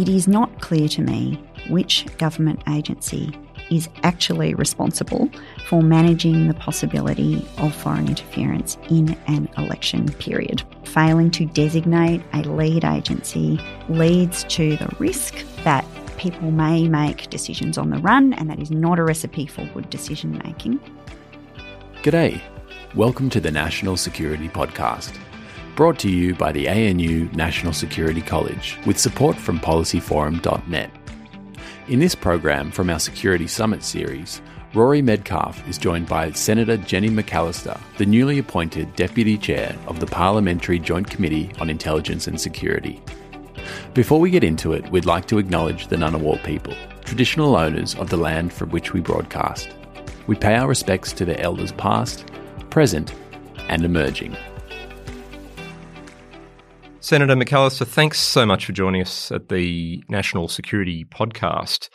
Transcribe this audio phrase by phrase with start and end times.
[0.00, 3.38] It is not clear to me which government agency
[3.70, 5.28] is actually responsible
[5.66, 10.62] for managing the possibility of foreign interference in an election period.
[10.84, 13.60] Failing to designate a lead agency
[13.90, 15.84] leads to the risk that
[16.16, 19.90] people may make decisions on the run, and that is not a recipe for good
[19.90, 20.80] decision making.
[22.02, 22.40] G'day.
[22.94, 25.14] Welcome to the National Security Podcast,
[25.80, 30.90] brought to you by the ANU National Security College with support from policyforum.net.
[31.88, 34.42] In this program from our Security Summit series,
[34.74, 40.06] Rory Medcalf is joined by Senator Jenny McAllister, the newly appointed Deputy Chair of the
[40.06, 43.02] Parliamentary Joint Committee on Intelligence and Security.
[43.94, 46.74] Before we get into it, we'd like to acknowledge the Ngunnawal people,
[47.06, 49.70] traditional owners of the land from which we broadcast.
[50.26, 52.30] We pay our respects to their elders past,
[52.68, 53.14] present,
[53.70, 54.36] and emerging.
[57.02, 61.88] Senator McAllister, thanks so much for joining us at the National Security Podcast.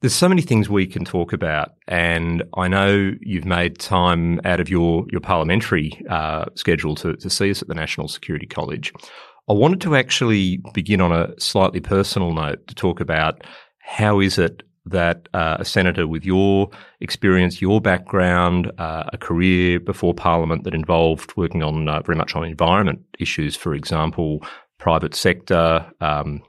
[0.00, 4.60] There's so many things we can talk about, and I know you've made time out
[4.60, 8.92] of your your parliamentary uh, schedule to, to see us at the National Security College.
[9.48, 13.42] I wanted to actually begin on a slightly personal note to talk about
[13.80, 19.80] how is it that uh, a senator with your experience, your background, uh, a career
[19.80, 24.44] before Parliament that involved working on uh, very much on environment issues, for example,
[24.78, 26.42] private sector, um,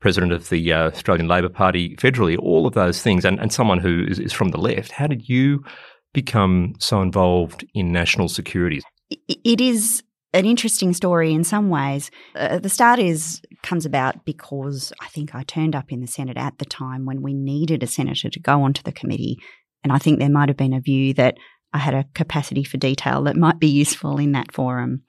[0.00, 3.78] president of the uh, Australian Labor Party federally, all of those things, and, and someone
[3.78, 4.92] who is, is from the left.
[4.92, 5.64] How did you
[6.12, 8.80] become so involved in national security?
[9.28, 10.02] It is
[10.32, 12.10] an interesting story in some ways.
[12.34, 16.36] Uh, the start is comes about because I think I turned up in the Senate
[16.36, 19.38] at the time when we needed a senator to go onto the committee,
[19.82, 21.36] and I think there might have been a view that
[21.72, 25.02] I had a capacity for detail that might be useful in that forum.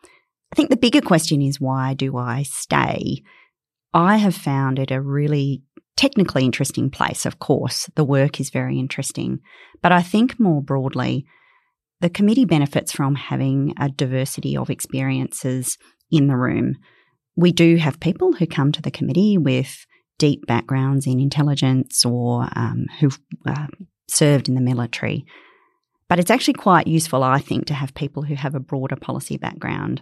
[0.51, 3.23] I think the bigger question is why do I stay?
[3.93, 5.63] I have found it a really
[5.95, 7.25] technically interesting place.
[7.25, 9.39] Of course, the work is very interesting,
[9.81, 11.25] but I think more broadly
[12.01, 15.77] the committee benefits from having a diversity of experiences
[16.11, 16.75] in the room.
[17.35, 19.85] We do have people who come to the committee with
[20.19, 23.67] deep backgrounds in intelligence or um, who've uh,
[24.07, 25.25] served in the military.
[26.07, 29.37] But it's actually quite useful, I think, to have people who have a broader policy
[29.37, 30.01] background.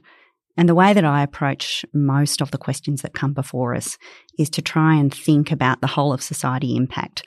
[0.58, 3.97] And the way that I approach most of the questions that come before us
[4.38, 7.24] is to try and think about the whole of society impact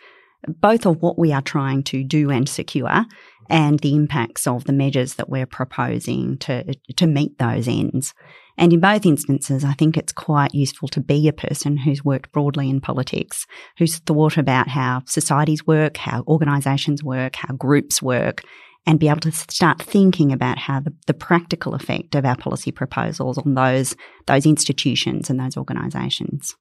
[0.48, 3.06] both of what we are trying to do and secure
[3.48, 8.14] and the impacts of the measures that we're proposing to, to meet those ends.
[8.56, 12.30] And in both instances, I think it's quite useful to be a person who's worked
[12.30, 13.46] broadly in politics,
[13.78, 18.42] who's thought about how societies work, how organisations work, how groups work,
[18.86, 22.70] and be able to start thinking about how the, the practical effect of our policy
[22.70, 26.54] proposals on those, those institutions and those organisations.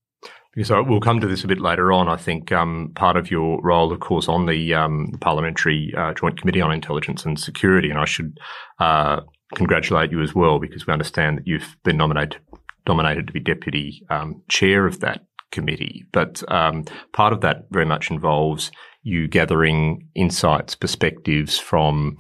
[0.56, 2.08] Because we'll come to this a bit later on.
[2.08, 6.40] I think um, part of your role, of course, on the um, Parliamentary uh, Joint
[6.40, 8.38] Committee on Intelligence and Security, and I should
[8.80, 9.22] uh,
[9.56, 12.40] congratulate you as well because we understand that you've been nominated
[12.88, 15.22] nominated to be deputy um, chair of that
[15.52, 16.06] committee.
[16.12, 16.84] But um,
[17.14, 18.72] part of that very much involves
[19.03, 22.18] you gathering insights, perspectives from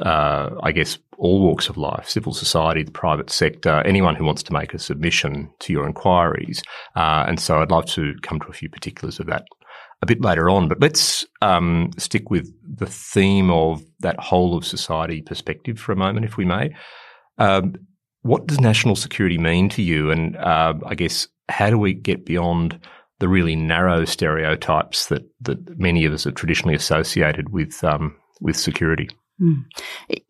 [0.00, 4.42] uh, I guess, all walks of life, civil society, the private sector, anyone who wants
[4.42, 6.64] to make a submission to your inquiries.
[6.96, 9.44] Uh, and so I'd love to come to a few particulars of that
[10.02, 10.66] a bit later on.
[10.66, 15.96] But let's um, stick with the theme of that whole of society perspective for a
[15.96, 16.74] moment, if we may.
[17.38, 17.76] Um,
[18.22, 20.10] what does national security mean to you?
[20.10, 22.80] And uh, I guess, how do we get beyond
[23.20, 28.56] the really narrow stereotypes that, that many of us have traditionally associated with, um, with
[28.56, 29.08] security?
[29.42, 29.64] Mm.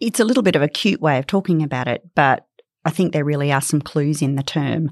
[0.00, 2.46] It's a little bit of a cute way of talking about it, but
[2.84, 4.90] I think there really are some clues in the term.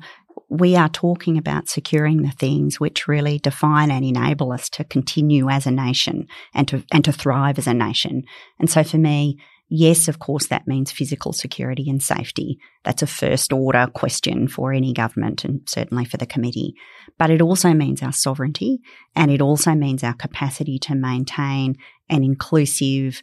[0.49, 5.49] We are talking about securing the things which really define and enable us to continue
[5.49, 8.25] as a nation and to and to thrive as a nation.
[8.59, 9.39] And so for me,
[9.73, 12.59] Yes, of course, that means physical security and safety.
[12.83, 16.75] That's a first order question for any government and certainly for the committee.
[17.19, 18.81] But it also means our sovereignty
[19.15, 21.77] and it also means our capacity to maintain
[22.09, 23.23] an inclusive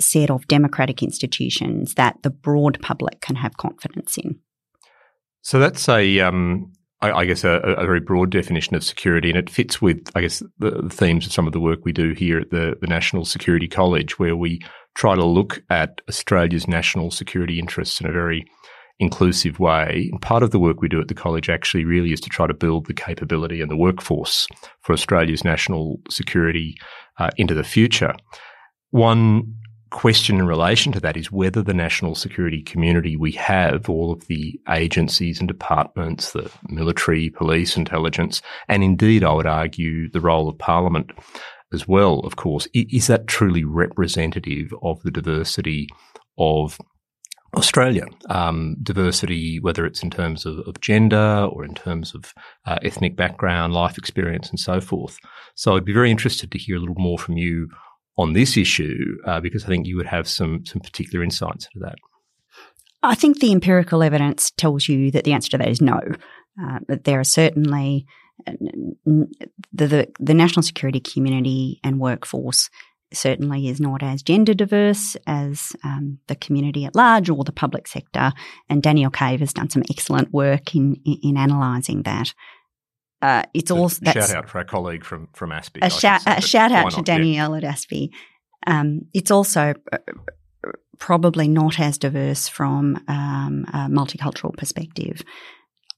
[0.00, 4.38] set of democratic institutions that the broad public can have confidence in.
[5.42, 9.38] So that's a, um, I, I guess, a, a, very broad definition of security, and
[9.38, 12.38] it fits with, I guess, the, themes of some of the work we do here
[12.40, 14.60] at the, the National Security College, where we
[14.94, 18.44] try to look at Australia's national security interests in a very
[18.98, 20.08] inclusive way.
[20.10, 22.46] And part of the work we do at the college actually really is to try
[22.46, 24.48] to build the capability and the workforce
[24.80, 26.74] for Australia's national security
[27.18, 28.12] uh, into the future.
[28.90, 29.54] One
[29.90, 34.26] question in relation to that is whether the national security community we have, all of
[34.26, 40.48] the agencies and departments, the military, police, intelligence, and indeed, I would argue, the role
[40.48, 41.10] of parliament
[41.72, 45.88] as well, of course, is that truly representative of the diversity
[46.38, 46.78] of
[47.56, 48.06] Australia.
[48.28, 52.34] Um, diversity, whether it's in terms of, of gender or in terms of
[52.66, 55.18] uh, ethnic background, life experience, and so forth.
[55.54, 57.68] So I'd be very interested to hear a little more from you
[58.18, 61.86] on this issue uh, because I think you would have some some particular insights into
[61.86, 61.96] that.
[63.02, 66.00] I think the empirical evidence tells you that the answer to that is no.
[66.60, 68.06] Uh, but there are certainly
[68.46, 68.52] uh,
[69.06, 72.68] the, the, the national security community and workforce
[73.12, 77.86] certainly is not as gender diverse as um, the community at large or the public
[77.86, 78.32] sector.
[78.68, 82.34] And Danielle Cave has done some excellent work in in, in analysing that.
[83.20, 85.80] Uh, it's also shout out for our colleague from from ASPI.
[85.82, 87.68] A, shout, a shout out to Danielle yeah.
[87.68, 88.10] at ASPI.
[88.66, 89.98] Um, it's also uh,
[90.98, 95.22] probably not as diverse from um, a multicultural perspective.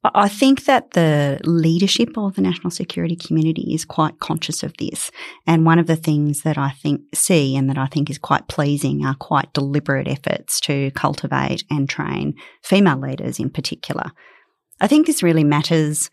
[0.02, 5.10] I think that the leadership of the national security community is quite conscious of this.
[5.46, 8.48] And one of the things that I think see and that I think is quite
[8.48, 14.10] pleasing are quite deliberate efforts to cultivate and train female leaders in particular.
[14.80, 16.10] I think this really matters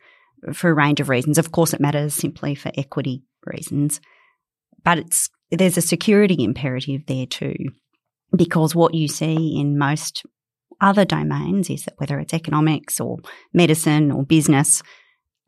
[0.54, 1.38] for a range of reasons.
[1.38, 4.01] Of course, it matters simply for equity reasons,
[4.84, 7.56] but it's there's a security imperative there too,
[8.36, 10.25] because what you see in most
[10.80, 13.18] other domains is that whether it's economics or
[13.54, 14.84] medicine or business,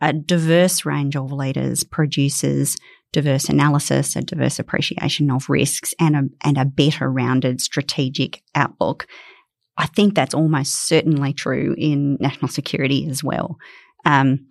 [0.01, 2.77] a diverse range of leaders produces
[3.11, 9.07] diverse analysis, a diverse appreciation of risks, and a, and a better rounded strategic outlook.
[9.77, 13.57] I think that's almost certainly true in national security as well.
[14.05, 14.47] Um,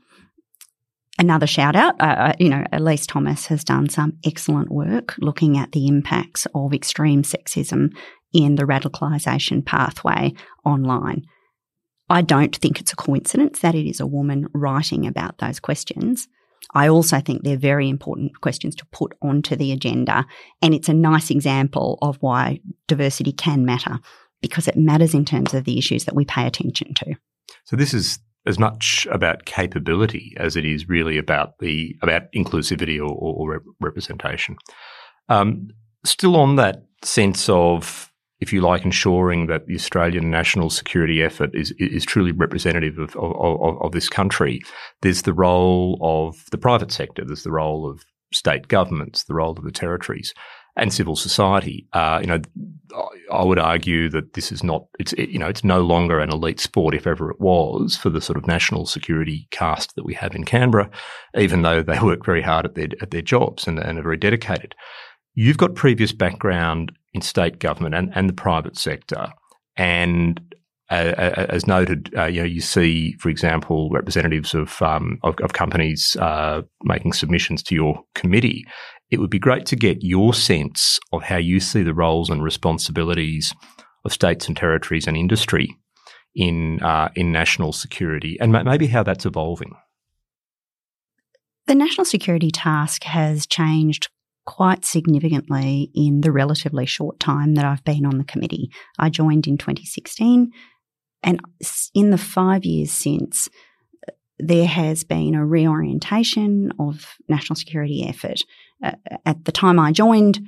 [1.19, 5.59] another shout out, uh, uh, you know, Elise Thomas has done some excellent work looking
[5.59, 7.95] at the impacts of extreme sexism
[8.33, 10.33] in the radicalisation pathway
[10.65, 11.25] online.
[12.11, 16.29] I don't think it's a coincidence that it is a woman writing about those questions.
[16.75, 20.27] I also think they're very important questions to put onto the agenda.
[20.63, 24.01] And it's a nice example of why diversity can matter
[24.41, 27.15] because it matters in terms of the issues that we pay attention to.
[27.65, 32.99] So this is as much about capability as it is really about the about inclusivity
[32.99, 34.57] or, or rep- representation.
[35.29, 35.69] Um,
[36.05, 38.11] still on that sense of,
[38.41, 43.15] if you like, ensuring that the Australian national security effort is is truly representative of,
[43.17, 44.63] of, of this country.
[45.03, 47.25] There's the role of the private sector.
[47.25, 48.03] There's the role of
[48.33, 50.33] state governments, the role of the territories
[50.79, 51.87] and civil society.
[51.93, 52.41] Uh, you know,
[53.33, 56.31] I would argue that this is not, it's, it, you know, it's no longer an
[56.31, 60.15] elite sport, if ever it was, for the sort of national security cast that we
[60.15, 60.91] have in Canberra,
[61.37, 64.17] even though they work very hard at their, at their jobs and, and are very
[64.17, 64.75] dedicated.
[65.35, 69.29] You've got previous background in state government and, and the private sector.
[69.77, 70.41] And
[70.91, 75.53] uh, as noted, uh, you know, you see, for example, representatives of um, of, of,
[75.53, 78.65] companies uh, making submissions to your committee.
[79.11, 82.43] It would be great to get your sense of how you see the roles and
[82.43, 83.55] responsibilities
[84.05, 85.77] of states and territories and industry
[86.35, 89.75] in uh, in national security, and maybe how that's evolving.
[91.67, 94.09] The national security task has changed
[94.47, 98.71] quite significantly in the relatively short time that I've been on the committee.
[98.99, 100.51] I joined in 2016.
[101.23, 101.41] And
[101.95, 103.51] in the five years since,
[104.39, 108.43] there has been a reorientation of national security effort.
[108.83, 108.93] Uh,
[109.27, 110.41] at the time I joined,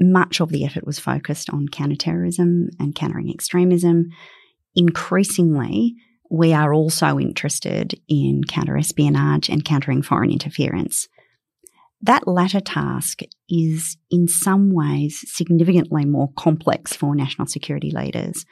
[0.00, 4.10] much of the effort was focused on counterterrorism and countering extremism.
[4.74, 5.94] Increasingly,
[6.30, 11.08] we are also interested in counter espionage and countering foreign interference.
[12.02, 18.44] That latter task is in some ways significantly more complex for national security leaders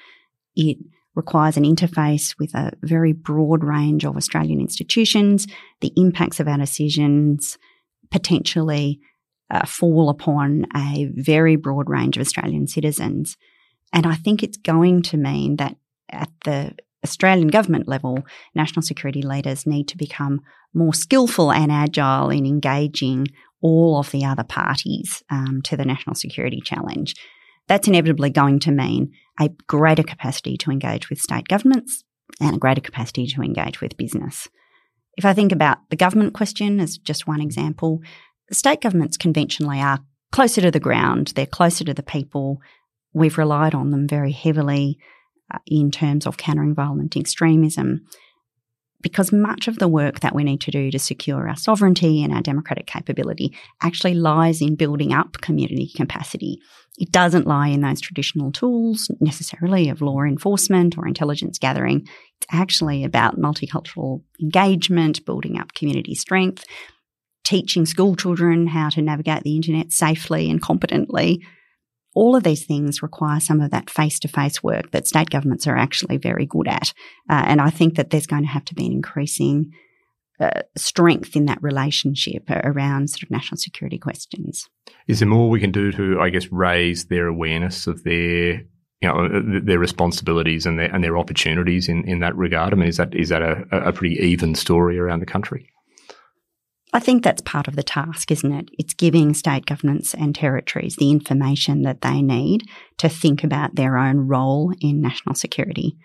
[0.57, 0.79] it
[1.15, 5.47] requires an interface with a very broad range of Australian institutions,
[5.81, 7.59] the impacts of our decisions
[8.11, 9.01] potentially
[9.51, 13.37] uh, fall upon a very broad range of Australian citizens.
[13.93, 15.77] And I think it's going to mean that
[16.11, 20.41] at the Australian government level, national security leaders need to become
[20.73, 23.29] more skillful and agile in engaging
[23.61, 27.15] all of the other parties um, to the national security challenge.
[27.69, 32.05] That's inevitably going to mean a greater capacity to engage with state governments
[32.41, 34.49] and a greater capacity to engage with business.
[35.17, 38.01] If I think about the government question as just one example,
[38.51, 40.01] state governments conventionally are
[40.33, 42.61] closer to the ground, they're closer to the people.
[43.13, 44.99] We've relied on them very heavily
[45.53, 48.07] uh, in terms of countering violent extremism
[49.05, 52.33] because much of the work that we need to do to secure our sovereignty and
[52.33, 56.59] our democratic capability actually lies in building up community capacity.
[56.97, 62.07] It doesn't lie in those traditional tools necessarily of law enforcement or intelligence gathering.
[62.39, 66.65] It's actually about multicultural engagement, building up community strength,
[67.45, 71.43] teaching school children how to navigate the internet safely and competently,
[72.15, 75.67] all of these things require some of that face to face work that state governments
[75.67, 76.93] are actually very good at.
[77.29, 79.73] Uh, and I think that there's going to have to be an increasing
[80.41, 84.69] uh, strength in that relationship around sort of national security questions.
[85.07, 88.63] Is there more we can do to, I guess, raise their awareness of their
[89.01, 92.73] you know uh, their responsibilities and their and their opportunities in, in that regard?
[92.73, 95.71] I mean, is that is that a, a pretty even story around the country?
[96.95, 98.69] I think that's part of the task, isn't it?
[98.79, 102.63] It's giving state governments and territories the information that they need
[102.99, 105.97] to think about their own role in national security.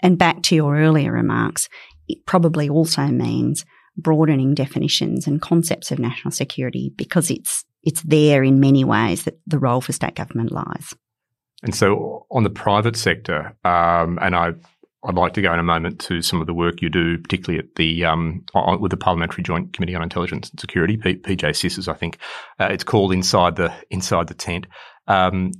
[0.00, 1.68] And back to your earlier remarks,
[2.08, 3.66] it probably also means
[3.98, 9.38] broadening definitions and concepts of national security because it's it's there in many ways that
[9.46, 10.94] the role for state government lies.
[11.62, 14.52] And so, on the private sector, um, and I
[15.08, 17.58] I'd like to go in a moment to some of the work you do, particularly
[17.58, 18.44] at the um,
[18.78, 22.18] with the Parliamentary Joint Committee on Intelligence and Security, P- PJCIS, I think
[22.60, 24.66] uh, it's called inside the inside the tent.
[25.06, 25.52] Um,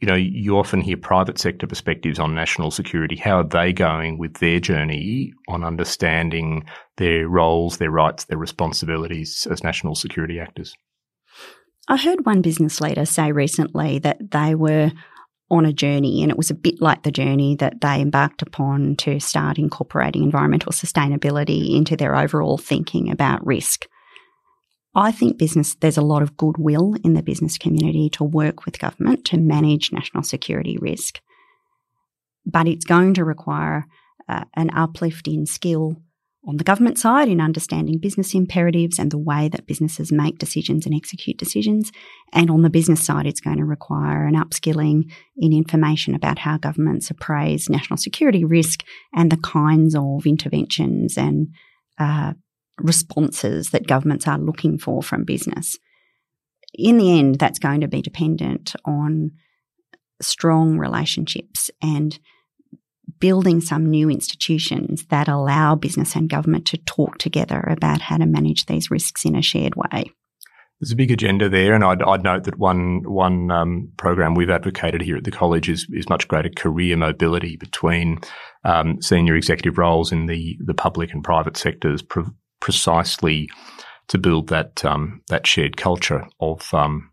[0.00, 3.16] you know, you often hear private sector perspectives on national security.
[3.16, 6.66] How are they going with their journey on understanding
[6.98, 10.74] their roles, their rights, their responsibilities as national security actors?
[11.88, 14.92] I heard one business leader say recently that they were
[15.52, 18.96] on a journey, and it was a bit like the journey that they embarked upon
[18.96, 23.86] to start incorporating environmental sustainability into their overall thinking about risk.
[24.94, 28.78] I think business, there's a lot of goodwill in the business community to work with
[28.78, 31.20] government to manage national security risk.
[32.46, 33.86] But it's going to require
[34.28, 35.96] uh, an uplift in skill
[36.46, 40.86] on the government side in understanding business imperatives and the way that businesses make decisions
[40.86, 41.92] and execute decisions.
[42.32, 46.56] And on the business side, it's going to require an upskilling in information about how
[46.56, 48.82] governments appraise national security risk
[49.14, 51.48] and the kinds of interventions and
[51.98, 52.32] uh,
[52.78, 55.76] responses that governments are looking for from business.
[56.74, 59.30] In the end, that's going to be dependent on
[60.20, 62.18] strong relationships and
[63.22, 68.26] building some new institutions that allow business and government to talk together about how to
[68.26, 70.10] manage these risks in a shared way.
[70.80, 74.50] There's a big agenda there, and I'd, I'd note that one one um, program we've
[74.50, 78.18] advocated here at the college is is much greater career mobility between
[78.64, 82.24] um, senior executive roles in the the public and private sectors, pre-
[82.58, 83.48] precisely
[84.08, 87.12] to build that um, that shared culture of um,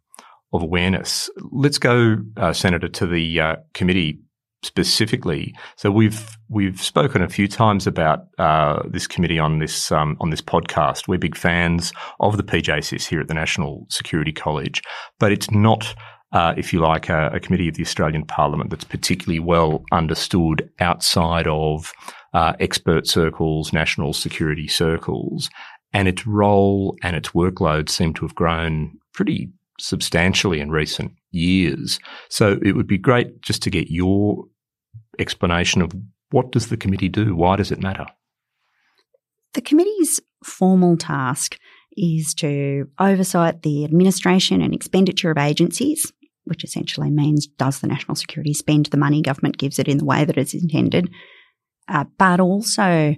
[0.51, 1.29] of awareness.
[1.51, 4.17] Let's go, uh, Senator, to the uh, committee
[4.63, 5.55] specifically.
[5.75, 10.29] So we've we've spoken a few times about uh, this committee on this um, on
[10.29, 11.07] this podcast.
[11.07, 14.81] We're big fans of the PJCIS here at the National Security College,
[15.19, 15.93] but it's not.
[16.31, 20.69] Uh, if you like, a, a, committee of the Australian Parliament that's particularly well understood
[20.79, 21.91] outside of
[22.35, 25.49] uh, expert circles, national security circles,
[25.91, 29.49] and its role and its workload seem to have grown pretty
[29.79, 32.00] substantially in recent years.
[32.29, 34.45] So it would be great just to get your
[35.19, 35.93] explanation of
[36.31, 37.36] what does the committee do?
[37.36, 38.05] Why does it matter?
[39.53, 41.57] The committee's formal task
[41.98, 46.12] is to oversight the administration and expenditure of agencies,
[46.45, 50.05] which essentially means does the national security spend the money government gives it in the
[50.05, 51.09] way that it's intended,
[51.88, 53.15] uh, but also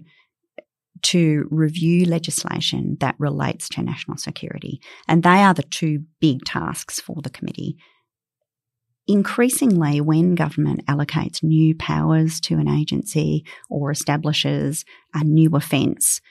[1.02, 4.80] to review legislation that relates to national security.
[5.08, 7.78] And they are the two big tasks for the committee.
[9.12, 16.22] Increasingly, when government allocates new powers to an agency or establishes a new offence,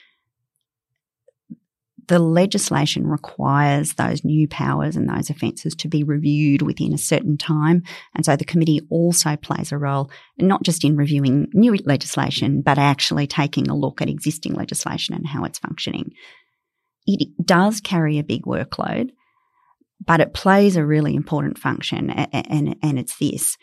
[2.07, 7.37] the legislation requires those new powers and those offences to be reviewed within a certain
[7.37, 7.83] time.
[8.15, 10.09] And so the committee also plays a role,
[10.39, 15.27] not just in reviewing new legislation, but actually taking a look at existing legislation and
[15.27, 16.13] how it's functioning.
[17.05, 19.11] It does carry a big workload,
[20.05, 23.57] but it plays a really important function, and, and, and it's this.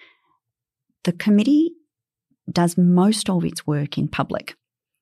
[1.05, 1.73] The committee
[2.51, 4.55] does most of its work in public.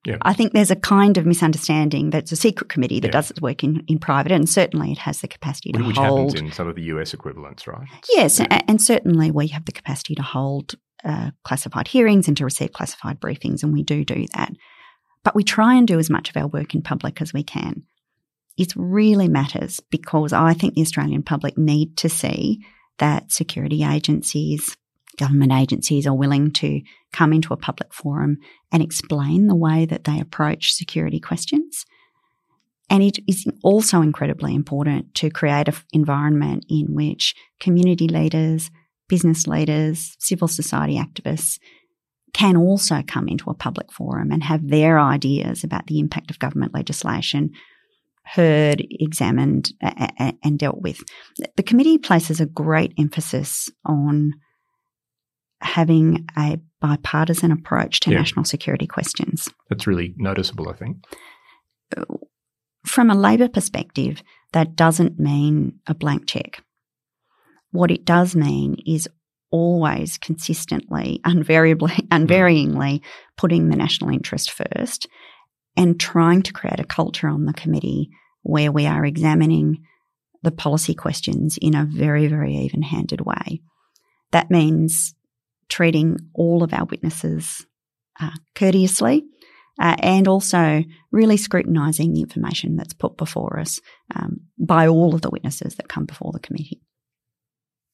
[0.04, 0.18] Yeah.
[0.22, 3.12] I think there's a kind of misunderstanding that it's a secret committee that Yeah.
[3.12, 6.26] does its work in, in private, and certainly it has the capacity to Which hold.
[6.26, 7.88] Which happens in some of the US equivalents, right?
[8.14, 10.74] Yes, a- and certainly we have the capacity to hold
[11.04, 14.52] uh, classified hearings and to receive classified briefings, and we do do that.
[15.24, 17.82] But we try and do as much of our work in public as we can.
[18.56, 22.64] It really matters because I think the Australian public need to see
[22.98, 24.76] that security agencies,
[25.18, 26.80] government agencies are willing to
[27.12, 28.38] come into a public forum
[28.72, 31.84] and explain the way that they approach security questions.
[32.88, 38.70] And it is also incredibly important to create an environment in which community leaders,
[39.08, 41.58] business leaders, civil society activists
[42.32, 46.38] can also come into a public forum and have their ideas about the impact of
[46.38, 47.50] government legislation
[48.26, 51.00] heard, examined, and dealt with.
[51.56, 54.34] The committee places a great emphasis on
[55.60, 58.18] having a bipartisan approach to Yeah.
[58.18, 59.48] national security questions.
[59.70, 61.04] That's really noticeable, I think.
[62.84, 66.62] From a Labor perspective, that doesn't mean a blank check.
[67.70, 69.08] What it does mean is
[69.50, 72.06] always consistently, unvariably, hmm.
[72.10, 73.00] unvaryingly
[73.36, 75.06] putting the national interest first
[75.76, 78.10] and trying to create a culture on the committee
[78.42, 79.84] where we are examining
[80.42, 83.60] the policy questions in a very, very even handed way.
[84.32, 85.14] That means
[85.68, 87.66] treating all of our witnesses
[88.20, 89.24] uh, courteously
[89.78, 93.80] uh, and also really scrutinising the information that's put before us
[94.14, 96.80] um, by all of the witnesses that come before the committee.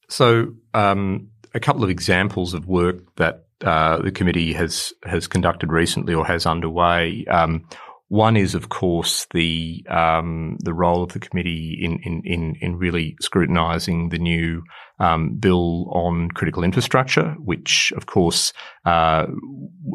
[0.09, 5.73] So, um, a couple of examples of work that uh, the committee has has conducted
[5.73, 7.25] recently or has underway.
[7.31, 7.67] Um,
[8.09, 12.77] one is, of course, the um, the role of the committee in in in, in
[12.77, 14.63] really scrutinising the new
[14.99, 18.53] um, bill on critical infrastructure, which, of course,
[18.85, 19.27] uh,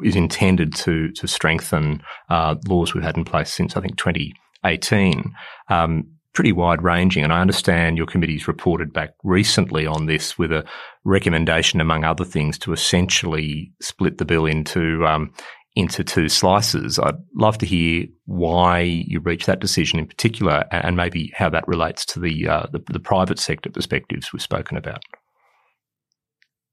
[0.04, 5.36] is intended to to strengthen uh, laws we've had in place since I think 2018.
[5.70, 7.24] Um, pretty wide ranging.
[7.24, 10.64] And I understand your committee's reported back recently on this with a
[11.04, 15.34] recommendation, among other things, to essentially split the bill into um,
[15.76, 17.00] into two slices.
[17.00, 21.68] I'd love to hear why you reached that decision in particular, and maybe how that
[21.68, 25.02] relates to the uh, the, the private sector perspectives we've spoken about.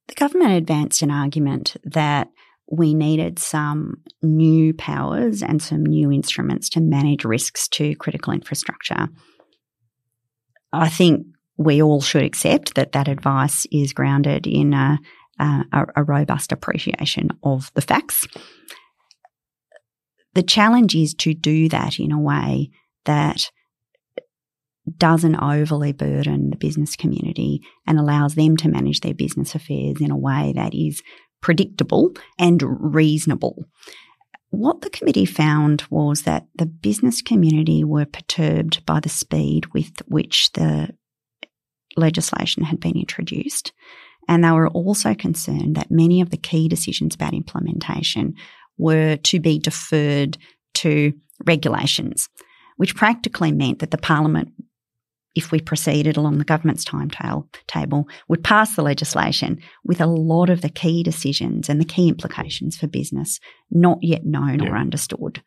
[0.08, 2.28] The government advanced an argument that
[2.70, 9.08] we needed some new powers and some new instruments to manage risks to critical infrastructure.
[10.74, 14.98] I think we all should accept that that advice is grounded in a,
[15.38, 18.26] a, a robust appreciation of the facts.
[20.34, 22.70] The challenge is to do that in a way
[23.04, 23.50] that
[24.98, 30.10] doesn't overly burden the business community and allows them to manage their business affairs in
[30.10, 31.02] a way that is
[31.40, 32.62] predictable and
[32.94, 33.64] reasonable.
[34.54, 39.90] What the committee found was that the business community were perturbed by the speed with
[40.06, 40.90] which the
[41.96, 43.72] legislation had been introduced.
[44.28, 48.34] And they were also concerned that many of the key decisions about implementation
[48.78, 50.38] were to be deferred
[50.74, 51.12] to
[51.44, 52.28] regulations,
[52.76, 54.52] which practically meant that the parliament
[55.34, 60.48] if we proceeded along the government's timetable table, would pass the legislation with a lot
[60.48, 65.42] of the key decisions and the key implications for business not yet known or understood.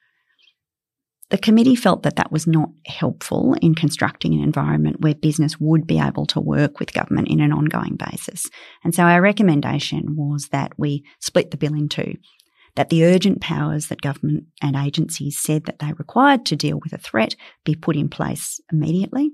[1.30, 5.86] The committee felt that that was not helpful in constructing an environment where business would
[5.86, 8.50] be able to work with government in an ongoing basis.
[8.84, 12.15] And so our recommendation was that we split the bill in two.
[12.76, 16.93] That the urgent powers that government and agencies said that they required to deal with
[16.93, 19.32] a threat be put in place immediately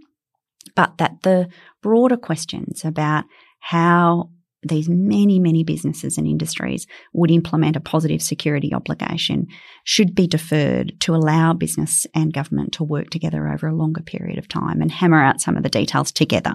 [0.75, 1.47] but that the
[1.81, 3.25] broader questions about
[3.59, 4.29] how
[4.63, 9.47] these many, many businesses and industries would implement a positive security obligation
[9.83, 14.37] should be deferred to allow business and government to work together over a longer period
[14.37, 16.53] of time and hammer out some of the details together.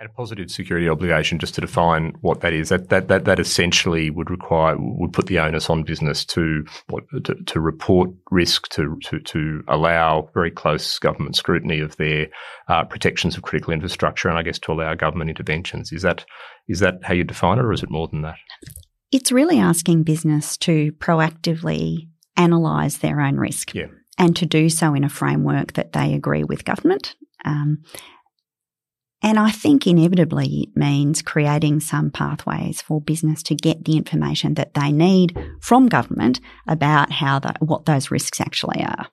[0.00, 3.40] And a positive security obligation, just to define what that is, that that that, that
[3.40, 8.68] essentially would require would put the onus on business to what to, to report risk,
[8.68, 12.28] to, to to allow very close government scrutiny of their
[12.68, 15.90] uh, protections of critical infrastructure, and I guess to allow government interventions.
[15.90, 16.24] Is that
[16.68, 18.36] is that how you define it, or is it more than that?
[19.10, 23.86] It's really asking business to proactively analyse their own risk Yeah.
[24.16, 27.16] and to do so in a framework that they agree with government.
[27.44, 27.82] Um,
[29.22, 34.54] and I think inevitably it means creating some pathways for business to get the information
[34.54, 39.08] that they need from government about how the, what those risks actually are.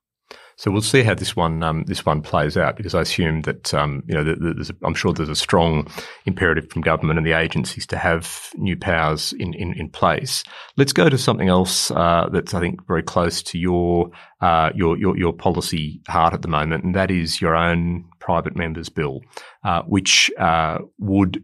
[0.58, 3.74] So we'll see how this one um, this one plays out because I assume that
[3.74, 5.88] um, you know there's a, I'm sure there's a strong
[6.26, 10.44] imperative from government and the agencies to have new powers in, in, in place.
[10.78, 14.98] Let's go to something else uh, that's I think very close to your, uh, your
[14.98, 19.22] your your policy heart at the moment, and that is your own private members bill,
[19.66, 21.44] uh, which uh, would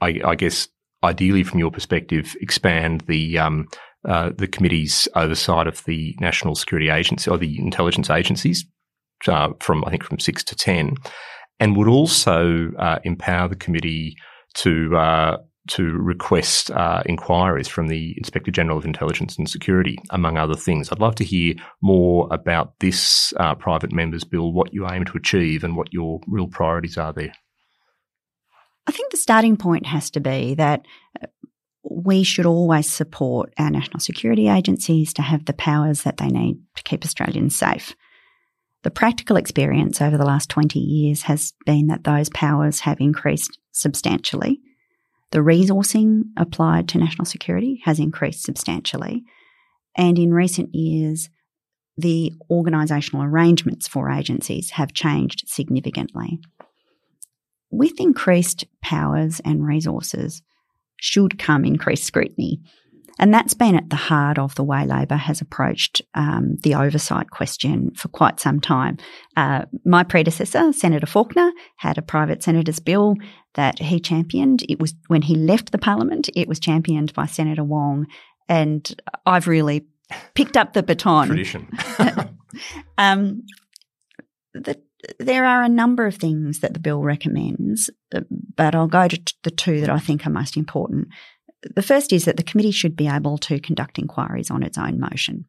[0.00, 0.68] I, I, guess
[1.04, 3.68] ideally from your perspective expand the um,
[4.06, 8.64] uh, the committee's oversight of the national security agency or the intelligence agencies
[9.26, 10.94] uh, from I think from six to ten,
[11.58, 14.16] and would also uh, empower the committee
[14.54, 15.36] to uh,
[15.68, 20.92] to request uh, inquiries from the Inspector General of Intelligence and Security, among other things.
[20.92, 25.64] I'd love to hear more about this private members bill, what you aim to achieve,
[25.64, 27.32] and what your real priorities are there.
[28.86, 30.86] I think the starting point has to be that
[31.88, 36.58] we should always support our national security agencies to have the powers that they need
[36.74, 37.94] to keep Australians safe.
[38.82, 43.58] The practical experience over the last 20 years has been that those powers have increased
[43.72, 44.60] substantially.
[45.30, 49.24] The resourcing applied to national security has increased substantially.
[49.96, 51.30] And in recent years,
[51.96, 56.40] the organisational arrangements for agencies have changed significantly.
[57.70, 60.42] With increased powers and resources,
[60.96, 62.60] should come increased scrutiny.
[63.18, 67.30] And that's been at the heart of the way Labor has approached um, the oversight
[67.30, 68.98] question for quite some time.
[69.36, 73.16] Uh, my predecessor, Senator Faulkner, had a private senator's bill
[73.54, 74.64] that he championed.
[74.68, 78.06] It was when he left the parliament, it was championed by Senator Wong.
[78.48, 79.86] And I've really
[80.34, 81.28] picked up the baton.
[81.28, 81.70] Tradition.
[82.98, 83.42] um,
[84.52, 84.80] the
[85.18, 88.20] there are a number of things that the bill recommends, uh,
[88.56, 91.08] but I'll go to the two that I think are most important.
[91.74, 94.98] The first is that the committee should be able to conduct inquiries on its own
[94.98, 95.46] motion.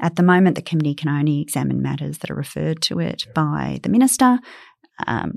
[0.00, 3.80] At the moment, the committee can only examine matters that are referred to it by
[3.82, 4.38] the minister
[5.06, 5.32] um,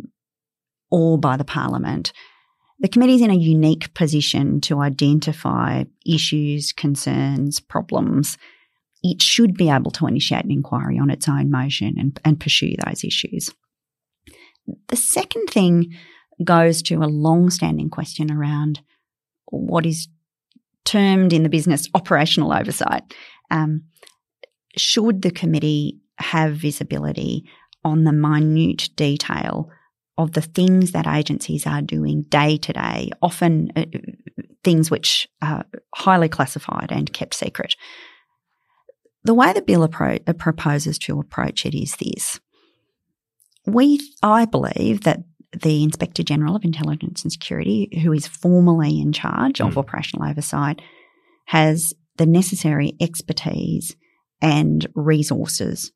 [0.89, 2.13] or by the parliament.
[2.79, 8.37] The committee is in a unique position to identify issues, concerns, problems
[9.03, 12.75] it should be able to initiate an inquiry on its own motion and, and pursue
[12.85, 13.53] those issues.
[14.87, 15.93] The second thing
[16.43, 18.81] goes to a long standing question around
[19.47, 20.07] what is
[20.85, 23.03] termed in the business operational oversight.
[23.51, 23.83] Um,
[24.77, 27.45] should the committee have visibility
[27.83, 29.69] on the minute detail
[30.17, 33.85] of the things that agencies are doing day to day, often uh,
[34.63, 37.75] things which are highly classified and kept secret?
[39.23, 42.39] The way the bill appro- uh, proposes to approach it is this.
[43.65, 49.13] We, I believe that the Inspector General of Intelligence and Security, who is formally in
[49.13, 49.67] charge mm.
[49.67, 50.81] of operational oversight,
[51.45, 53.95] has the necessary expertise
[54.41, 55.91] and resources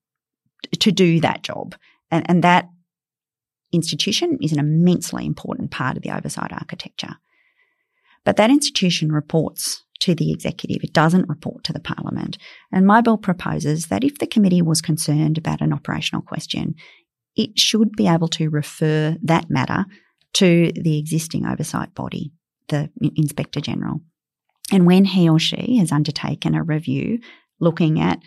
[0.79, 1.75] to do that job.
[2.09, 2.69] And, and that
[3.73, 7.17] institution is an immensely important part of the oversight architecture.
[8.23, 10.83] But that institution reports to the executive.
[10.83, 12.37] It doesn't report to the parliament.
[12.71, 16.75] And my bill proposes that if the committee was concerned about an operational question,
[17.35, 19.85] it should be able to refer that matter
[20.33, 22.31] to the existing oversight body,
[22.69, 24.01] the Inspector General.
[24.71, 27.19] And when he or she has undertaken a review
[27.59, 28.19] looking at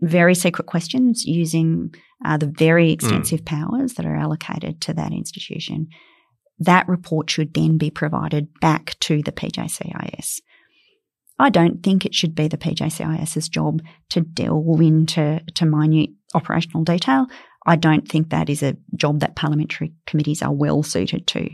[0.00, 2.92] very secret questions using uh, the very hmm.
[2.92, 3.46] extensive mm.
[3.46, 5.88] powers that are allocated to that institution,
[6.58, 10.40] that report should then be provided back to the PJCIS.
[11.38, 16.84] I don't think it should be the PJCIS's job to delve into to minute operational
[16.84, 17.26] detail.
[17.66, 21.48] I don't think that is a job that parliamentary committees are well suited to.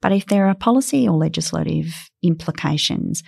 [0.00, 3.22] But if there are policy or legislative implications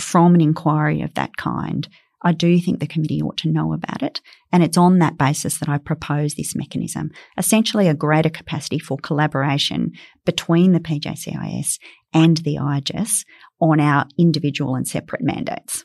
[0.00, 1.88] from an inquiry of that kind,
[2.22, 4.20] I do think the committee ought to know about it.
[4.50, 8.96] And it's on that basis that I propose this mechanism, essentially a greater capacity for
[8.96, 9.92] collaboration
[10.24, 11.78] between the PJCIS
[12.12, 13.24] and the IGIS
[13.60, 15.84] on our individual and separate mandates.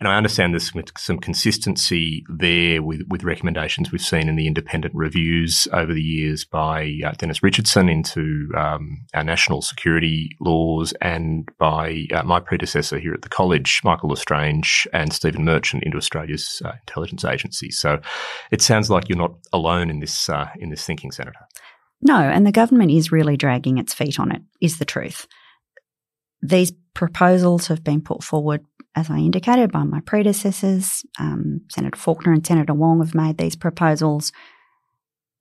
[0.00, 4.46] And I understand there's some, some consistency there with, with recommendations we've seen in the
[4.46, 10.94] independent reviews over the years by uh, Dennis Richardson into um, our national security laws
[11.00, 15.96] and by uh, my predecessor here at the college, Michael L'Estrange and Stephen Merchant into
[15.96, 17.72] Australia's uh, intelligence agency.
[17.72, 17.98] So
[18.52, 21.40] it sounds like you're not alone in this uh, in this thinking, Senator.
[22.00, 24.42] No, and the government is really dragging its feet on it.
[24.60, 25.26] Is the truth.
[26.42, 28.64] These proposals have been put forward
[28.98, 31.04] as I indicated, by my predecessors.
[31.20, 34.32] Um, Senator Faulkner and Senator Wong have made these proposals.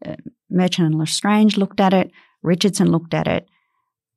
[0.06, 0.16] Uh,
[0.50, 2.12] Merchant and L'Estrange looked at it.
[2.44, 3.48] Richardson looked at it.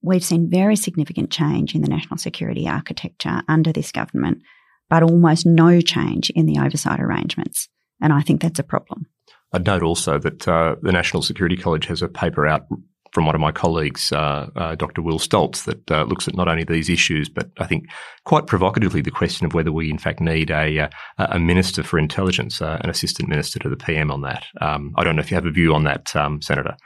[0.02, 4.42] We've seen very significant change in the national security architecture under this government,
[4.90, 7.68] but almost no change in the oversight arrangements.
[8.00, 9.06] And I think that's a problem.
[9.52, 12.66] I'd note also that uh, the National Security College has a paper out
[13.12, 15.03] from one of my colleagues, uh, uh, Dr.
[15.03, 17.87] Will Stoltz, that uh, looks at not only these issues, but I think
[18.25, 21.99] quite provocatively the question of whether we in fact need a, uh, a minister for
[21.99, 24.44] intelligence, uh, an assistant minister to the PM on that.
[24.61, 26.77] Um, I don't know if you have a view on that, um, Senator.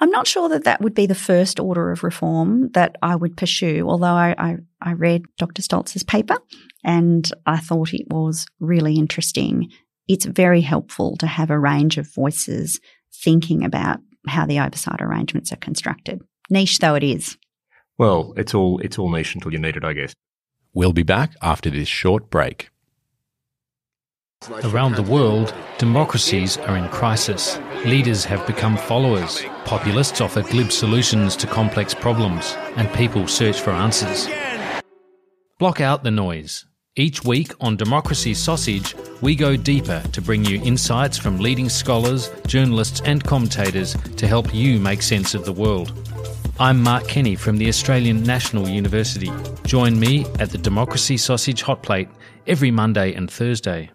[0.00, 3.36] I'm not sure that that would be the first order of reform that I would
[3.36, 5.62] pursue, although I, I, I read Dr.
[5.62, 6.36] Stoltz's paper
[6.82, 9.70] and I thought it was really interesting.
[10.08, 12.80] It's very helpful to have a range of voices
[13.12, 16.22] thinking about how the oversight arrangements are constructed.
[16.50, 17.36] Niche though it is.
[17.98, 20.14] Well, it's all it's all niche until you need it, I guess.
[20.72, 22.70] We'll be back after this short break.
[24.64, 27.58] Around the world, democracies are in crisis.
[27.86, 29.42] Leaders have become followers.
[29.64, 34.28] Populists offer glib solutions to complex problems, and people search for answers.
[35.58, 36.66] Block out the noise.
[36.96, 42.30] Each week on Democracy Sausage, we go deeper to bring you insights from leading scholars,
[42.46, 45.92] journalists, and commentators to help you make sense of the world.
[46.60, 49.32] I'm Mark Kenny from the Australian National University.
[49.64, 52.08] Join me at the Democracy Sausage Hot Plate
[52.46, 53.90] every Monday and Thursday.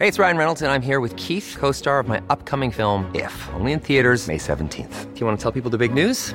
[0.00, 3.08] Hey, it's Ryan Reynolds, and I'm here with Keith, co star of my upcoming film,
[3.14, 5.14] If, only in theaters, May 17th.
[5.14, 6.34] Do you want to tell people the big news?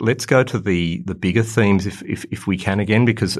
[0.00, 3.38] Let's go to the the bigger themes if, if if we can again, because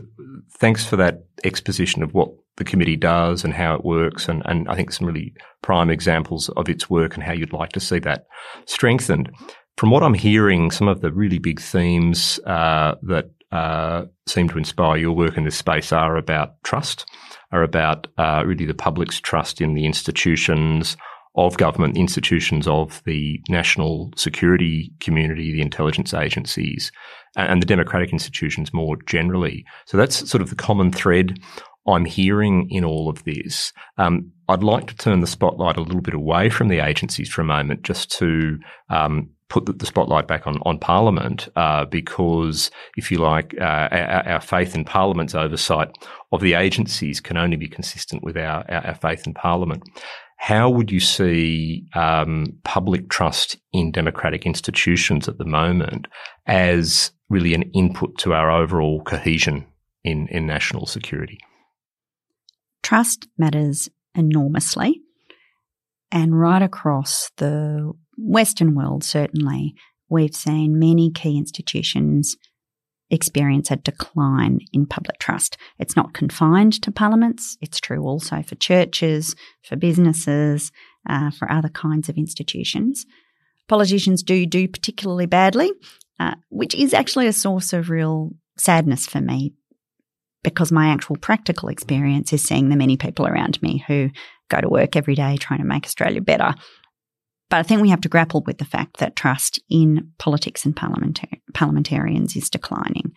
[0.59, 4.69] thanks for that exposition of what the committee does and how it works, and and
[4.69, 7.99] I think some really prime examples of its work and how you'd like to see
[8.01, 8.27] that
[8.67, 9.31] strengthened.
[9.77, 14.59] From what I'm hearing, some of the really big themes uh, that uh, seem to
[14.59, 17.07] inspire your work in this space are about trust,
[17.51, 20.97] are about uh, really the public's trust in the institutions
[21.37, 26.91] of government institutions of the national security community, the intelligence agencies,
[27.37, 29.65] and the democratic institutions more generally.
[29.87, 31.39] So that's sort of the common thread
[31.87, 33.73] I'm hearing in all of this.
[33.97, 37.41] Um, I'd like to turn the spotlight a little bit away from the agencies for
[37.41, 38.59] a moment, just to
[38.91, 44.29] um, put the, spotlight back on on Parliament, uh, because if you like, uh, our,
[44.29, 45.91] our, faith in Parliament's oversight
[46.33, 49.83] of the agencies can only be consistent with our, our, our faith in Parliament.
[50.39, 56.07] How would you see um, public trust in democratic institutions at the moment
[56.47, 59.67] as really an input to our overall cohesion
[60.03, 61.39] in, in national security?
[62.83, 65.03] Trust matters enormously.
[66.11, 69.75] And right across the Western world, certainly,
[70.09, 72.37] we've seen many key institutions
[73.11, 75.57] experience a decline in public trust.
[75.79, 80.71] It's not confined to parliaments, it's true also for churches, for businesses,
[81.09, 83.05] uh, for other kinds of institutions.
[83.69, 85.71] Politicians do do particularly badly,
[86.19, 89.55] uh, which is actually a source of real sadness for me
[90.43, 94.11] because my actual practical experience is seeing the many people around me who
[94.49, 96.55] go to work every day trying to make Australia better
[97.51, 100.75] but I think we have to grapple with the fact that trust in politics and
[100.75, 103.13] parliamentar- parliamentarians is declining.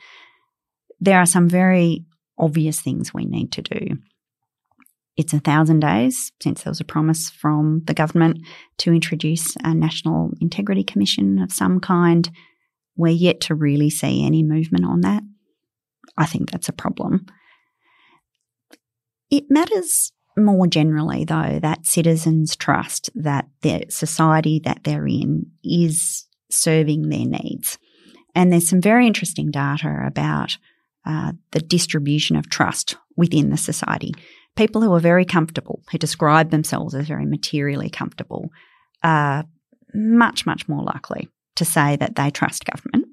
[1.00, 2.04] There are some very
[2.38, 3.98] obvious things we need to do.
[5.16, 8.40] It's a thousand days since there was a promise from the government
[8.80, 12.30] to introduce a National Integrity Commission of some kind.
[12.96, 15.22] We're yet to really see any movement on that.
[16.18, 17.28] I think that's a problem.
[19.30, 26.28] It matters more generally, though, that citizens trust that the society that they're in is
[26.50, 27.78] serving their needs.
[28.36, 30.58] And there's some very interesting data about
[31.06, 34.14] uh, the distribution of trust within the society.
[34.56, 38.50] People who are very comfortable, who describe themselves as very materially comfortable,
[39.04, 39.46] are
[39.94, 43.08] much, much more likely to say that they trust government.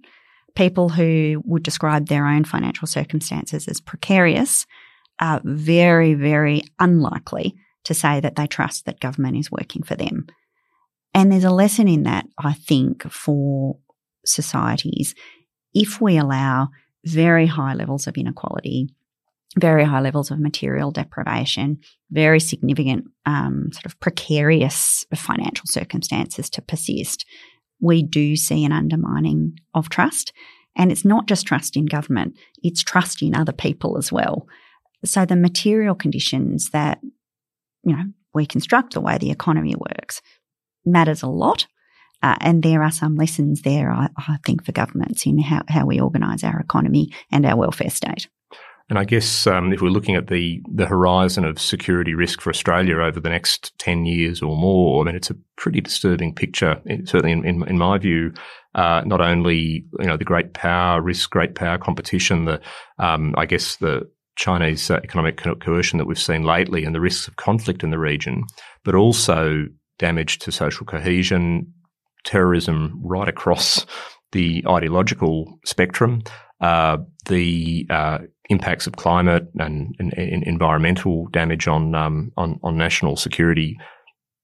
[0.54, 4.66] People who would describe their own financial circumstances as precarious
[5.20, 7.54] are very, very unlikely
[7.84, 10.26] to say that they trust that government is working for them.
[11.14, 13.76] And there's a lesson in that, I think, for
[14.24, 15.14] societies.
[15.74, 16.68] If we allow
[17.04, 18.88] very high levels of inequality,
[19.58, 21.78] very high levels of material deprivation,
[22.10, 27.24] very significant um, sort of precarious financial circumstances to persist,
[27.80, 30.32] we do see an undermining of trust.
[30.76, 34.46] And it's not just trust in government, it's trust in other people as well.
[35.04, 37.00] So the material conditions that,
[37.82, 40.20] you know, we construct, the way the economy works
[40.84, 41.66] matters a lot.
[42.22, 45.86] Uh, and there are some lessons there, I, I think, for governments in how, how
[45.86, 48.28] we organise our economy and our welfare state.
[48.90, 52.50] And I guess um, if we're looking at the the horizon of security risk for
[52.50, 56.82] Australia over the next ten years or more, I mean, it's a pretty disturbing picture.
[57.04, 58.32] Certainly, in, in, in my view,
[58.74, 62.60] uh, not only you know the great power risk, great power competition, the
[62.98, 64.10] um, I guess the
[64.40, 67.90] Chinese uh, economic co- coercion that we've seen lately, and the risks of conflict in
[67.90, 68.42] the region,
[68.84, 69.66] but also
[69.98, 71.70] damage to social cohesion,
[72.24, 73.84] terrorism right across
[74.32, 76.22] the ideological spectrum,
[76.62, 76.96] uh,
[77.28, 83.16] the uh, impacts of climate and, and, and environmental damage on, um, on, on national
[83.16, 83.76] security,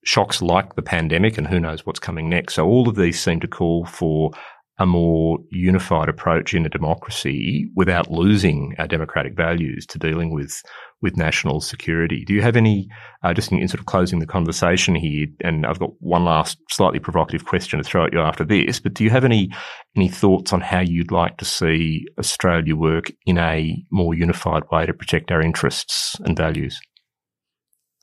[0.05, 2.55] shocks like the pandemic, and who knows what's coming next.
[2.55, 4.31] So all of these seem to call for
[4.79, 10.63] a more unified approach in a democracy without losing our democratic values to dealing with
[11.03, 12.25] with national security.
[12.25, 12.89] Do you have any,
[13.23, 16.59] uh, just in, in, sort of closing the conversation here, and I've got one last
[16.71, 19.51] slightly provocative question to throw at you after this, but do you have any
[19.97, 24.87] any thoughts on how you'd like to see Australia work in a more unified way
[24.87, 26.81] to protect our interests and values?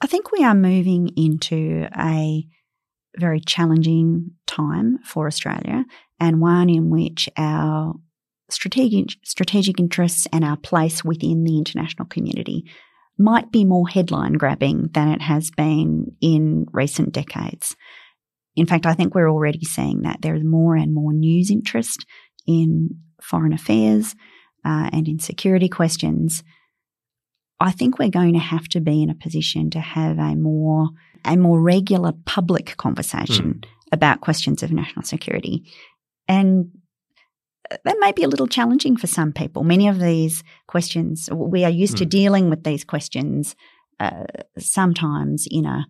[0.01, 2.45] I think we are moving into a
[3.17, 5.85] very challenging time for Australia
[6.23, 7.95] and one in which our
[8.49, 12.63] strategic, strategic interests and our place within the international community
[13.17, 17.75] might be more headline grabbing than it has been in recent decades.
[18.55, 22.05] In fact, I think we're already seeing that there is more and more news interest
[22.47, 22.89] in
[23.21, 24.15] foreign affairs
[24.65, 26.41] uh, and in security questions.
[27.59, 30.87] I think we're going to have to be in a position to have a more
[31.25, 33.67] a more regular public conversation mm.
[33.93, 35.63] about questions of national security.
[36.27, 36.71] And
[37.69, 39.63] that may be a little challenging for some people.
[39.63, 41.99] Many of these questions, we are used mm.
[41.99, 42.09] to hmm.
[42.09, 43.55] dealing with these questions
[43.99, 44.25] uh,
[44.57, 45.85] sometimes in a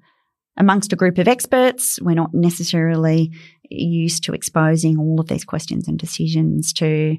[0.56, 2.00] amongst a group of experts.
[2.02, 3.32] We're not necessarily
[3.70, 7.18] used to exposing all of these questions and decisions to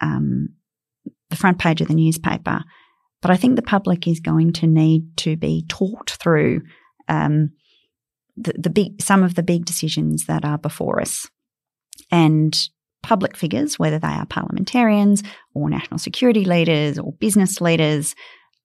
[0.00, 0.48] um,
[1.30, 2.60] the front page of the newspaper.
[3.22, 6.62] But I think the public is going to need to be talked through
[7.08, 7.52] um,
[8.36, 11.28] the, the big some of the big decisions that are before us,
[12.10, 12.68] and
[13.02, 15.22] public figures, whether they are parliamentarians
[15.54, 18.14] or national security leaders or business leaders,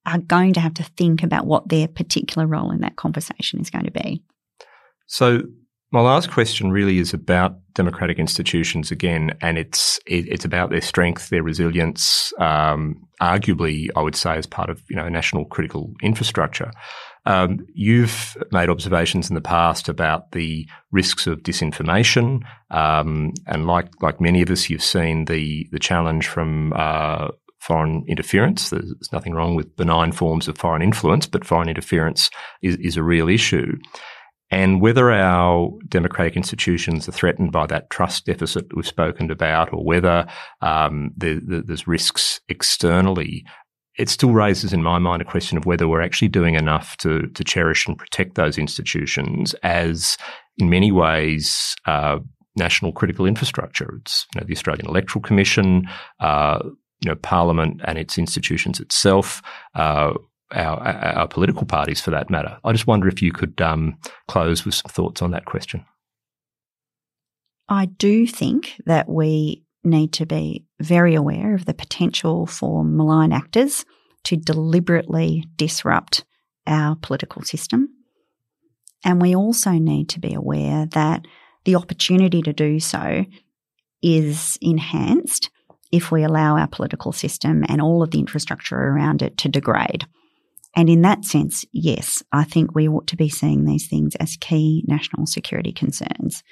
[0.06, 3.68] are going to have to think about what their particular role in that conversation is
[3.70, 4.22] going to be.
[5.06, 5.42] So,
[5.92, 10.80] my last question really is about democratic institutions again, and it's it, it's about their
[10.80, 12.32] strength, their resilience.
[12.38, 16.70] Um, arguably, I would say, as part of you know national critical infrastructure.
[17.30, 23.88] Um, you've made observations in the past about the risks of disinformation, um, and like
[24.02, 27.28] like many of us, you've seen the the challenge from uh,
[27.60, 28.70] foreign interference.
[28.70, 32.30] There's, nothing wrong with benign forms of foreign influence, but foreign interference
[32.62, 33.78] is, is a real issue.
[34.50, 39.84] And whether our democratic institutions are threatened by that trust deficit we've spoken about, or
[39.84, 40.26] whether
[40.62, 43.44] um, the, the, there's risks externally,
[43.98, 47.26] it still raises in my mind a question of whether we're actually doing enough to,
[47.28, 50.16] to cherish and protect those institutions as,
[50.58, 52.18] in many ways, uh,
[52.56, 53.96] national critical infrastructure.
[54.00, 55.88] It's you know, the Australian Electoral Commission,
[56.20, 56.60] uh,
[57.00, 59.42] you know, Parliament and its institutions itself,
[59.74, 60.12] uh,
[60.52, 62.58] our, our, political parties for that matter.
[62.64, 63.96] I just wonder if you could um,
[64.28, 65.84] close with some thoughts on that question.
[67.68, 73.32] I do think that we need to be very aware of the potential for malign
[73.32, 73.84] actors
[74.24, 76.24] to deliberately disrupt
[76.66, 77.88] our political system.
[79.04, 81.26] And we also need to be aware that
[81.64, 83.24] the opportunity to do so
[84.02, 85.50] is enhanced
[85.92, 90.06] if we allow our political system and all of the infrastructure around it to degrade.
[90.76, 94.36] And in that sense, yes, I think we ought to be seeing these things as
[94.36, 96.44] key national security concerns.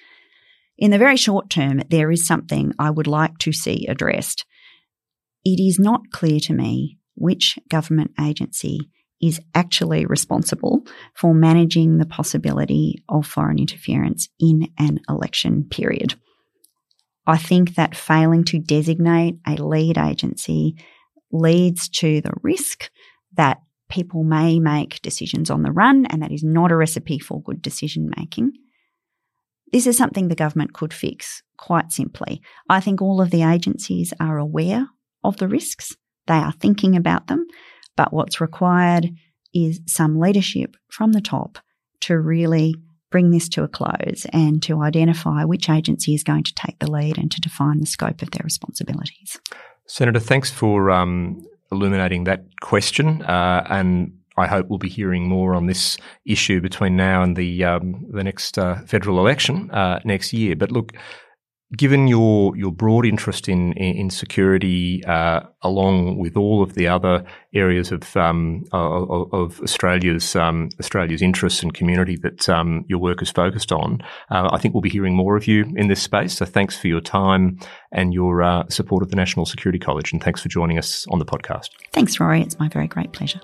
[0.78, 4.46] In the very short term, there is something I would like to see addressed.
[5.44, 8.78] It is not clear to me which government agency
[9.20, 16.14] is actually responsible for managing the possibility of foreign interference in an election period.
[17.26, 20.76] I think that failing to designate a lead agency
[21.32, 22.88] leads to the risk
[23.34, 23.58] that
[23.90, 27.60] people may make decisions on the run, and that is not a recipe for good
[27.60, 28.52] decision making.
[29.72, 32.40] This is something the government could fix quite simply.
[32.68, 34.88] I think all of the agencies are aware
[35.24, 35.96] of the risks,
[36.26, 37.46] they are thinking about them,
[37.96, 39.10] but what's required
[39.52, 41.58] is some leadership from the top
[42.00, 42.74] to really
[43.10, 46.90] bring this to a close and to identify which agency is going to take the
[46.90, 49.40] lead and to define the scope of their responsibilities.
[49.86, 51.42] Senator, thanks for um,
[51.72, 53.22] illuminating that question.
[53.22, 57.64] Uh, and I hope we'll be hearing more on this issue between now and the
[57.64, 60.56] um, the next uh, federal election uh, next year.
[60.56, 60.92] But look,
[61.76, 67.24] given your your broad interest in in, security, uh, along with all of the other
[67.54, 73.20] areas of um, of, of, Australia's um, Australia's interests and community that um, your work
[73.20, 76.36] is focused on, uh, I think we'll be hearing more of you in this space.
[76.36, 77.58] So thanks for your time
[77.92, 81.18] and your uh, support of the National Security College, and thanks for joining us on
[81.18, 81.68] the podcast.
[81.92, 82.40] Thanks, Rory.
[82.40, 83.40] It's my very great pleasure.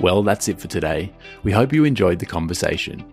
[0.00, 1.12] Well, that's it for today.
[1.42, 3.04] We hope you enjoyed the conversation.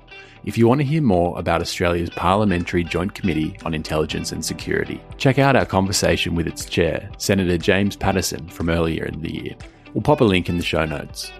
[0.43, 5.01] If you want to hear more about Australia's Parliamentary Joint Committee on Intelligence and Security,
[5.17, 9.55] check out our conversation with its chair, Senator James Paterson, from earlier in the year.
[9.95, 11.31] We'll pop a link in the show notes.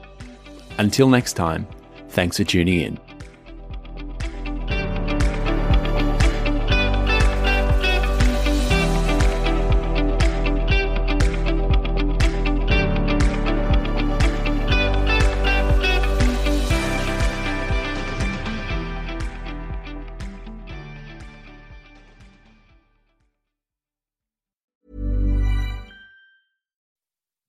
[0.79, 1.67] Until next time,
[2.09, 3.04] thanks for tuning in.